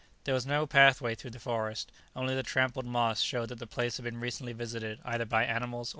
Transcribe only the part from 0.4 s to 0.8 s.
no